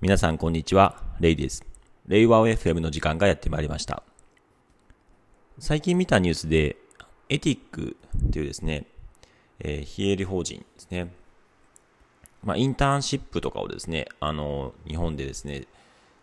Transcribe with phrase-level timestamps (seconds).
[0.00, 1.66] 皆さんこんにちは、レイです。
[2.06, 4.04] レイワオ FM の時間がやってまいりました。
[5.58, 6.76] 最近見たニュースで、
[7.28, 7.96] エティック
[8.30, 8.86] というですね、
[9.58, 11.12] えー、非営利法人ですね。
[12.44, 15.64] まあ、インターンシップとかをですね、あの、日本でですね、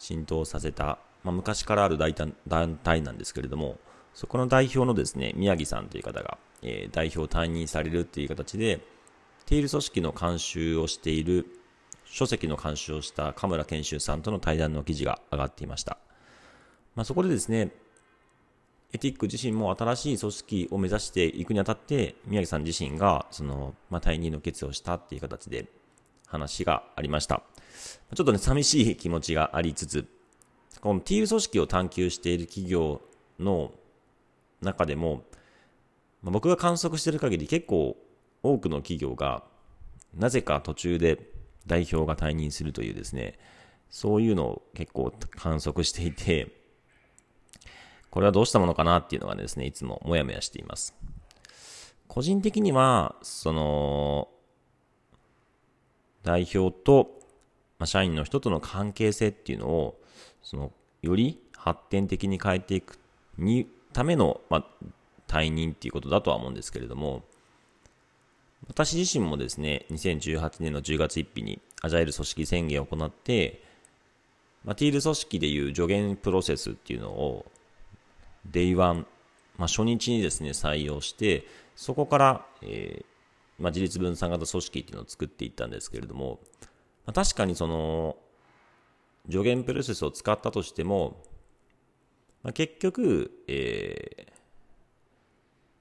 [0.00, 3.78] 浸透させた、まあ、昔からある団体なんですけれども、
[4.14, 8.80] そこの代表のですね、宮城さんという方が、えー、代表退任されるっていう形で、
[9.46, 11.46] テイル組織の監修をしている
[12.10, 15.96] 書籍の監修をした神村研修さんとの対談の記事が上がっていました。
[16.96, 17.70] まあ、そこでですね、
[18.92, 25.66] エティック自身も新しい組織を目指していくにあたって、宮城さん自身が、その、まあ、退任の決意をしたっていう形で
[26.26, 27.42] 話がありました。
[28.14, 30.08] ちょっとね、寂しい気持ちがありつつ、
[30.80, 33.00] この TU 組織を探求している企業
[33.38, 33.70] の
[34.60, 35.22] 中でも、
[36.22, 37.96] まあ、僕が観測している限り結構
[38.42, 39.44] 多くの企業が、
[40.12, 41.30] なぜか途中で
[41.66, 43.38] 代表が退任するというですね、
[43.90, 46.48] そういうのを結構観測していて、
[48.10, 50.94] これはどうしたものかなっていうのがですね、いつももやもやしています。
[52.08, 54.28] 個人的には、その、
[56.22, 57.20] 代表と、
[57.78, 60.00] ま、社員の人との関係性っていうのを、
[60.42, 62.98] その、より発展的に変えていく
[63.38, 64.64] にための、まあ、
[65.28, 67.22] 退任っていうことだとは思うんですけれども、
[68.70, 73.64] 私自身もですね、2018年の10月1日にアジャイル組織宣言を行って、
[74.64, 77.46] まあ、ティール組織でいう助言プロセスっていうのを、
[78.48, 79.06] Day One、
[79.58, 83.04] まあ、初日にですね、採用して、そこから、えー、
[83.60, 86.38] まあ、自立分散型組織っていうのを作っていったんですけれども、
[87.06, 88.16] まあ、確かにその、
[89.28, 91.20] 助言プロセスを使ったとしても、
[92.44, 94.39] まあ、結局、えー、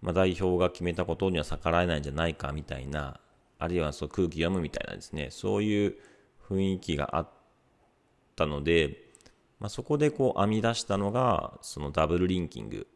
[0.02, 3.20] まあ、代表が決めたことには逆らえないんじゃないかみたいな、
[3.58, 5.96] あるいはそう空気読むみたいなですね、そういう
[6.50, 7.30] 雰囲気があっ
[8.36, 9.10] たので、
[9.60, 12.88] まあ、そこでこう編み出したのが、そのダブルリンキング、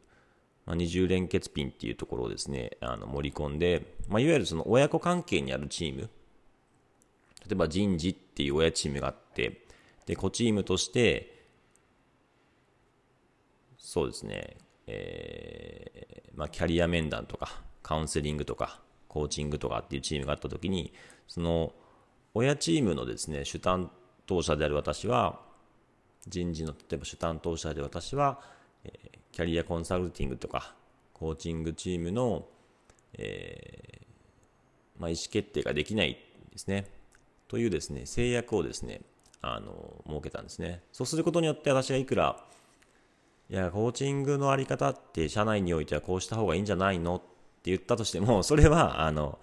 [0.65, 6.09] まあ、二重連結ピンっていうところをですね、あの盛り込んで、まあ、いわゆるその親子関係にあるチーム、例
[7.51, 9.65] えば人事っていう親チームがあって、
[10.05, 11.43] で、子チームとして、
[13.77, 14.55] そうですね、
[14.87, 20.93] えー、まあ、キャリア面談とか、カウンセリングとか、コーチングとかっていうチームがあったときに、
[21.27, 21.73] その、
[22.33, 23.91] 親チームのですね、主担
[24.25, 25.41] 当者である私は、
[26.27, 28.41] 人事の、例えば主担当者で私は、
[28.83, 30.75] えー、キャリアコンサルティングとか、
[31.13, 32.47] コーチングチームの、
[33.13, 36.17] えー、まあ、意思決定ができない
[36.51, 36.87] ですね。
[37.47, 39.01] というですね、制約をですね、
[39.41, 40.81] あの、設けたんですね。
[40.91, 42.43] そうすることによって私がいくら、
[43.53, 49.37] いや、コーチングのあり方って社内においてはこうした方がいいんじゃないのって言ったとしても、 それは、あの、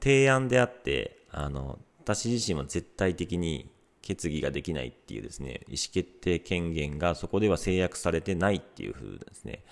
[0.00, 9.62] 提案であって、あの、私自身は絶対的に決議ができないっていうですね、意思決定権限がそこでは制約されてないっていう風ですね、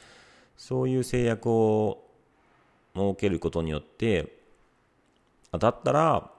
[0.58, 2.04] そういう制約を
[2.94, 4.36] 設けることによって、
[5.58, 6.30] だったら、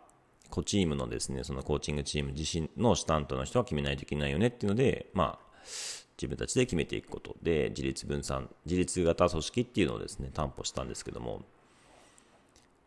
[0.51, 5.47] コチームのですね、そのコーチングチーム自身のスタントの人は決めないといけないよねっていうので、まあ、
[6.17, 11.43] 自分たちで決めていくことで、自立分散、自立型組織っていうのをですね、担保したんですけども、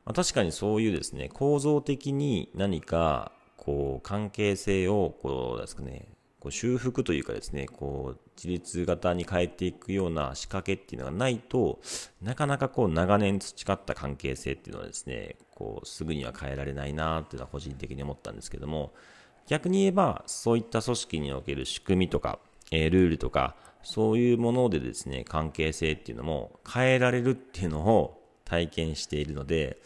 [0.04, 6.08] まあ、確かにそういうですね、構造的に何か、こう、関係性を、こうですかね、
[6.40, 11.78] こう修復というかですね、こう、自立型に変えていくような仕掛けっていうのがないと、
[12.22, 18.92] なかなかこう、長年培った関係性っていうのはですね、こう、すぐには変えられないなっていうのは個人的に思ったんですけども、
[19.46, 22.38] 逆に言えば、そういった組織における仕組みとか、
[22.70, 29.78] えー、ルールとか、そういうものでですね、関係性っていうのも変えられるっていうのを体験しているので、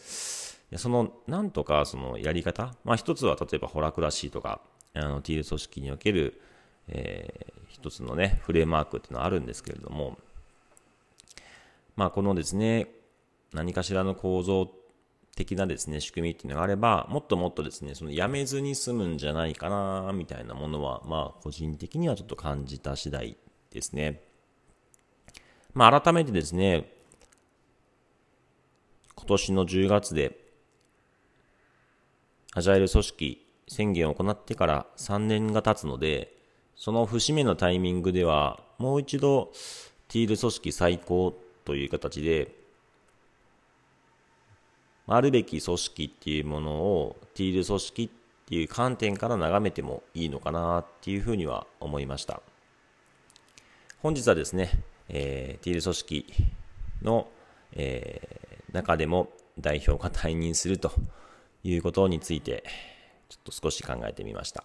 [0.77, 4.61] その、なんとかそのやり方、まあ一つは例えばホラクラシーとか、
[4.93, 6.41] あの、ティール組織における、
[6.87, 10.17] えー、一つのね、フレームワークっていうのはあるんですけれども、
[11.95, 12.87] まあこのですね、
[13.53, 14.69] 何かしらの構造
[15.35, 23.37] 的なですね、仕組みっていうのがあれば、もっともっとですね、そのやめずに済むんじゃないかな、みたいなものは、まあ、個人的にはちょっと感じた次第
[23.69, 24.21] ですね。
[25.73, 26.89] まあ、改めてですね、
[29.15, 30.39] 今年の10月で、
[32.53, 36.33] アジャイル組織宣言を行ってから3年が経つので、
[36.77, 39.51] その節目のタイミングでは、もう一度、
[40.07, 42.64] ティール組織最高という形で、
[45.07, 48.09] あるべき組織っていうものをティール組織っ
[48.47, 52.41] ていう観点から眺めてもいいのかなっていうふうには思いました。
[54.01, 54.69] 本日はですね、
[55.09, 56.25] えー、ティール組織
[57.01, 57.27] の、
[57.73, 59.29] えー、中でも
[59.59, 60.91] 代表が退任すると
[61.63, 62.63] いうことについて、
[63.29, 64.63] ちょっと少し考えてみました。